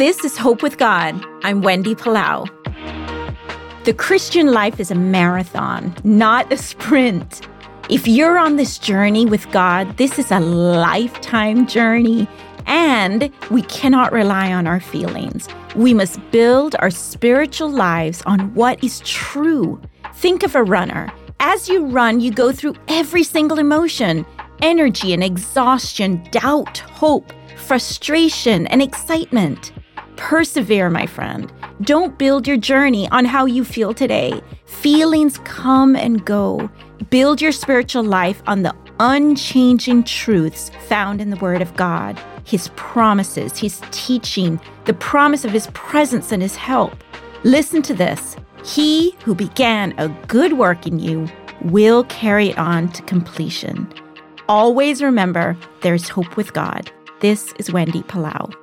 [0.00, 1.22] This is Hope with God.
[1.44, 2.48] I'm Wendy Palau.
[3.84, 7.46] The Christian life is a marathon, not a sprint.
[7.90, 12.26] If you're on this journey with God, this is a lifetime journey,
[12.64, 15.50] and we cannot rely on our feelings.
[15.76, 19.78] We must build our spiritual lives on what is true.
[20.14, 21.12] Think of a runner.
[21.40, 24.24] As you run, you go through every single emotion
[24.62, 29.72] energy and exhaustion, doubt, hope, frustration, and excitement.
[30.20, 31.50] Persevere, my friend.
[31.80, 34.38] Don't build your journey on how you feel today.
[34.66, 36.70] Feelings come and go.
[37.08, 42.68] Build your spiritual life on the unchanging truths found in the Word of God, His
[42.76, 47.02] promises, His teaching, the promise of His presence and His help.
[47.42, 51.28] Listen to this He who began a good work in you
[51.62, 53.90] will carry it on to completion.
[54.50, 56.92] Always remember there's hope with God.
[57.20, 58.54] This is Wendy Palau.